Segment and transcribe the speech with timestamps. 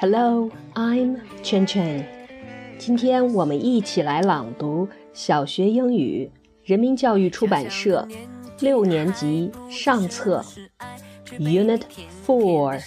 [0.00, 2.04] Hello, I'm Chen Chen。
[2.78, 6.30] 今天我们一起来朗读小学英语，
[6.64, 8.06] 人民教育出版社
[8.60, 10.44] 六年级上册
[11.38, 11.82] Unit
[12.26, 12.82] Four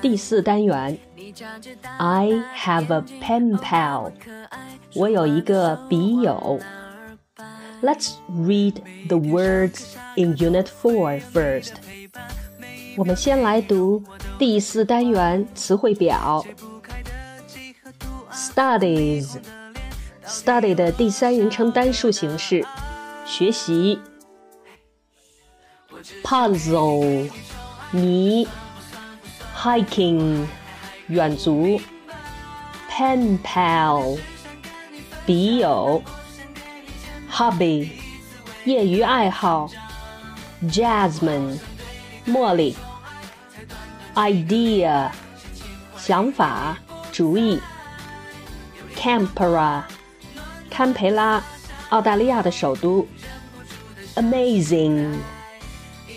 [0.00, 0.98] 第四单元。
[1.98, 4.12] I have a pen pal。
[4.94, 6.60] 我有一个笔友。
[7.82, 8.76] Let's read
[9.08, 9.82] the words
[10.16, 11.72] in Unit Four first.
[12.96, 14.02] 我们先来读
[14.41, 16.43] 第四单元词汇表。
[18.33, 22.65] Studies，study 的第三人称单数形式，
[23.23, 23.99] 学习。
[26.23, 27.29] Puzzle，
[27.91, 28.47] 谜。
[29.55, 30.47] Hiking，
[31.05, 31.79] 远足。
[32.89, 34.17] Pen pal，
[35.23, 36.01] 笔友。
[37.31, 37.91] Hobby，
[38.65, 39.69] 业余爱好。
[40.63, 41.59] Jasmine。
[42.25, 42.75] 茉莉
[44.15, 45.09] ，idea，
[45.97, 46.77] 想法、
[47.11, 47.59] 主意
[48.95, 49.83] ，Canberra，
[50.69, 51.43] 堪培拉，
[51.89, 53.07] 澳大利亚的首都
[54.15, 55.13] ，amazing，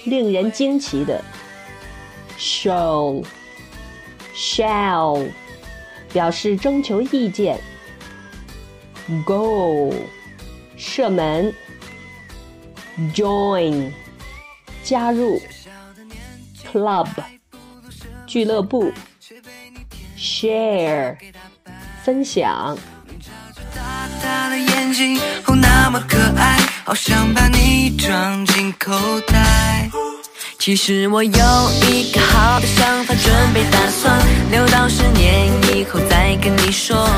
[0.04, 1.22] 令人惊奇的
[2.38, 3.26] ，show，shall，
[6.12, 7.60] 表示征求意见
[9.24, 9.92] ，go，
[10.76, 11.52] 射门
[13.14, 13.90] ，join，
[14.82, 15.40] 加入。
[16.72, 17.08] club
[18.34, 18.92] 俱乐部
[20.18, 21.16] ，share
[22.02, 22.76] 分享。
[30.58, 37.08] 其实我有一个好的想法，准备打算留到十年以后再跟你说。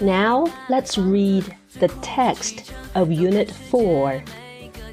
[0.00, 1.44] Now let's read
[1.78, 2.60] the text
[2.94, 4.22] of Unit Four.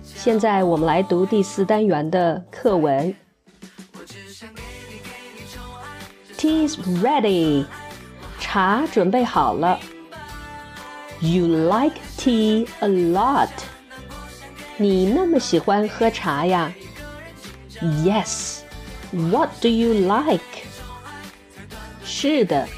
[0.04, 3.16] 现在我们来读第四单元的课文。
[6.43, 7.67] Tea's ready，
[8.39, 9.79] 茶准备好了。
[11.21, 13.49] You like tea a lot，
[14.77, 16.73] 你那么喜欢喝茶呀？
[17.81, 20.41] Yes，What do you like？
[22.05, 22.69] 是的，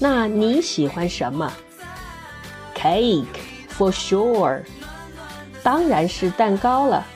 [0.00, 1.52] 那你喜欢什么？
[2.74, 3.26] Cake
[3.78, 4.62] for sure。
[5.62, 7.06] 当然是蛋糕了。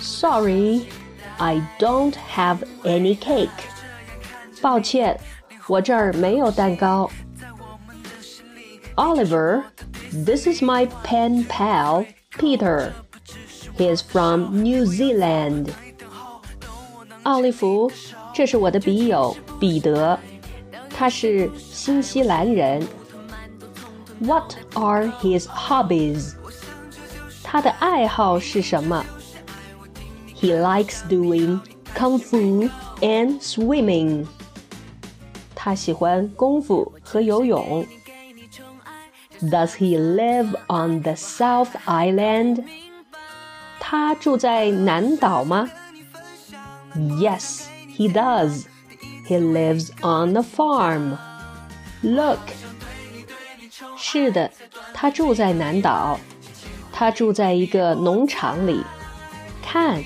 [0.00, 0.86] Sorry,
[1.38, 3.48] I don't have any cake.
[4.60, 5.18] 抱歉，
[5.66, 7.10] 我这儿没有蛋糕。
[8.96, 9.62] Oliver,
[10.24, 12.06] this is my pen pal,
[12.38, 12.92] Peter.
[13.76, 15.70] He is from New Zealand.
[17.22, 17.90] 奥利弗，
[18.34, 20.18] 这是我的笔友彼得，
[20.90, 22.86] 他是新西兰人。
[24.18, 26.34] What are his hobbies?
[27.42, 29.04] 他的爱好是什么？
[30.34, 31.60] He likes doing
[31.94, 32.68] kung fu
[33.00, 34.26] and swimming。
[35.66, 37.86] 他喜欢功夫和游泳。
[39.40, 42.64] Does he live on the South Island？
[43.80, 45.68] 他住在南岛吗？
[46.94, 47.62] Yes,
[47.96, 48.66] he does.
[49.26, 51.16] He lives on a farm.
[52.02, 52.40] Look，
[53.96, 54.50] 是的，
[54.92, 56.20] 他住在南岛。
[56.92, 58.84] 他住在一个农场里，
[59.62, 60.04] 看。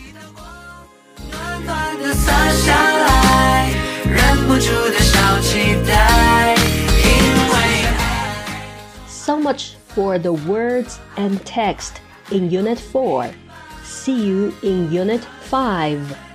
[9.07, 12.01] So much for the words and text
[12.31, 13.31] in Unit 4.
[13.83, 16.30] See you in Unit 5.